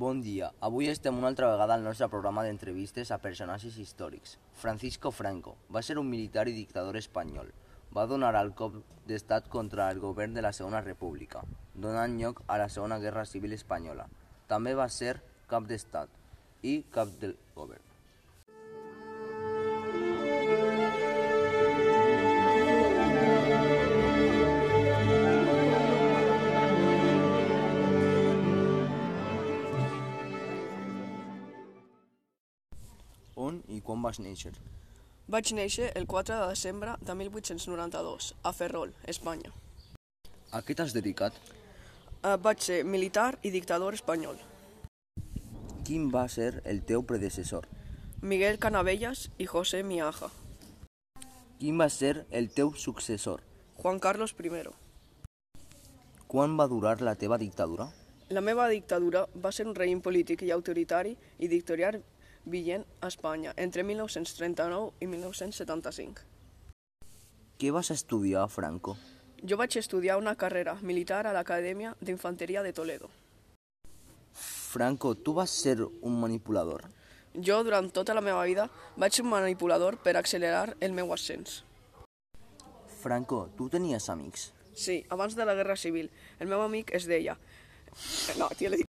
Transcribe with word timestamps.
Bon 0.00 0.22
dia. 0.24 0.46
Avui 0.64 0.86
estem 0.88 1.18
una 1.18 1.28
altra 1.28 1.50
vegada 1.50 1.74
al 1.76 1.82
nostre 1.84 2.06
programa 2.08 2.40
d'entrevistes 2.46 3.10
a 3.12 3.18
personatges 3.20 3.74
històrics. 3.82 4.38
Francisco 4.62 5.10
Franco 5.12 5.52
va 5.76 5.82
ser 5.84 5.98
un 6.00 6.08
militar 6.08 6.46
i 6.48 6.54
dictador 6.56 6.96
espanyol. 6.96 7.50
Va 7.92 8.06
donar 8.08 8.30
el 8.40 8.54
cop 8.56 8.78
d'estat 9.10 9.52
contra 9.52 9.90
el 9.92 10.00
govern 10.00 10.32
de 10.32 10.46
la 10.46 10.54
Segona 10.56 10.80
República, 10.80 11.44
donant 11.74 12.16
lloc 12.16 12.40
a 12.46 12.56
la 12.64 12.70
Segona 12.72 12.96
Guerra 13.04 13.26
Civil 13.28 13.52
Espanyola. 13.60 14.08
També 14.48 14.72
va 14.72 14.88
ser 14.88 15.18
cap 15.52 15.68
d'estat 15.68 16.16
i 16.64 16.78
cap 16.96 17.12
del 17.20 17.36
govern. 17.60 17.89
On 33.36 33.62
i 33.68 33.80
quan 33.80 34.02
vas 34.02 34.18
néixer? 34.18 34.52
Vaig 35.30 35.52
néixer 35.54 35.92
el 35.94 36.06
4 36.10 36.34
de 36.34 36.46
desembre 36.50 36.96
de 37.00 37.14
1892, 37.14 38.34
a 38.42 38.52
Ferrol, 38.52 38.94
Espanya. 39.06 39.52
A 40.50 40.62
què 40.66 40.74
t'has 40.74 40.94
dedicat? 40.96 41.36
Eh, 42.24 42.36
Vaig 42.42 42.60
ser 42.60 42.82
militar 42.84 43.38
i 43.42 43.52
dictador 43.54 43.94
espanyol. 43.94 44.40
Quin 45.86 46.10
va 46.10 46.26
ser 46.28 46.60
el 46.64 46.82
teu 46.82 47.04
predecessor? 47.06 47.68
Miguel 48.20 48.58
Canavellas 48.58 49.28
i 49.38 49.46
José 49.46 49.82
Miaja. 49.82 50.28
Quin 51.60 51.78
va 51.80 51.88
ser 51.88 52.26
el 52.30 52.50
teu 52.50 52.74
successor? 52.74 53.40
Juan 53.76 53.98
Carlos 53.98 54.34
I. 54.38 54.50
Quan 56.26 56.58
va 56.58 56.66
durar 56.68 57.00
la 57.00 57.14
teva 57.14 57.38
dictadura? 57.38 57.88
La 58.28 58.40
meva 58.40 58.68
dictadura 58.68 59.26
va 59.34 59.50
ser 59.52 59.66
un 59.66 59.74
règim 59.74 60.00
polític 60.00 60.42
i 60.42 60.50
autoritari 60.50 61.16
i 61.38 61.48
dictatorial 61.48 62.02
vigent 62.50 62.84
a 63.00 63.08
Espanya 63.08 63.54
entre 63.56 63.84
1939 63.86 64.92
i 65.00 65.06
1975. 65.06 66.26
Què 67.60 67.70
vas 67.72 67.90
estudiar, 67.94 68.48
Franco? 68.48 68.96
Jo 69.40 69.56
vaig 69.56 69.76
estudiar 69.80 70.18
una 70.20 70.36
carrera 70.36 70.76
militar 70.82 71.26
a 71.26 71.32
l'Acadèmia 71.32 71.94
d'Infanteria 72.00 72.62
de 72.62 72.72
Toledo. 72.76 73.08
Franco, 74.34 75.14
tu 75.14 75.34
vas 75.34 75.50
ser 75.50 75.78
un 75.82 76.20
manipulador. 76.20 76.84
Jo, 77.34 77.62
durant 77.64 77.90
tota 77.94 78.14
la 78.14 78.22
meva 78.24 78.44
vida, 78.44 78.68
vaig 78.96 79.14
ser 79.14 79.24
un 79.24 79.32
manipulador 79.32 79.96
per 80.02 80.16
accelerar 80.18 80.76
el 80.80 80.92
meu 80.92 81.12
ascens. 81.14 81.62
Franco, 83.00 83.48
tu 83.56 83.68
tenies 83.72 84.08
amics. 84.12 84.50
Sí, 84.74 85.04
abans 85.08 85.36
de 85.36 85.44
la 85.44 85.54
Guerra 85.54 85.76
Civil, 85.76 86.10
el 86.38 86.48
meu 86.48 86.62
amic 86.62 86.94
es 86.94 87.06
deia... 87.08 87.36
No, 88.38 88.48
dit... 88.56 88.84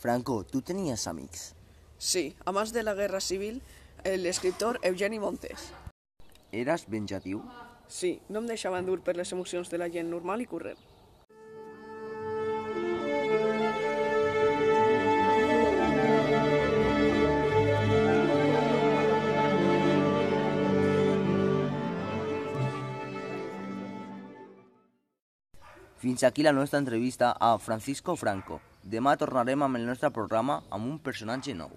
Franco, 0.00 0.44
tu 0.44 0.62
tenies 0.62 1.06
amics. 1.06 1.54
Sí, 2.06 2.36
abans 2.44 2.72
de 2.72 2.84
la 2.84 2.92
Guerra 2.94 3.18
Civil, 3.18 3.56
l'escriptor 4.04 4.76
Eugeni 4.86 5.18
Montes. 5.18 5.72
Eres 6.54 6.84
venjatiu? 6.86 7.40
Sí, 7.90 8.20
no 8.30 8.38
em 8.38 8.46
deixava 8.46 8.78
endur 8.78 9.00
per 9.02 9.16
les 9.18 9.32
emocions 9.34 9.66
de 9.72 9.80
la 9.82 9.88
gent 9.90 10.06
normal 10.12 10.44
i 10.44 10.46
corrent. 10.46 10.78
Fins 25.98 26.22
aquí 26.22 26.46
la 26.46 26.54
nostra 26.54 26.78
entrevista 26.78 27.34
a 27.34 27.58
Francisco 27.58 28.14
Franco. 28.14 28.62
Demà 28.86 29.18
tornarem 29.18 29.66
amb 29.66 29.82
el 29.82 29.90
nostre 29.90 30.14
programa 30.14 30.62
amb 30.70 30.86
un 30.86 31.02
personatge 31.02 31.58
nou. 31.58 31.74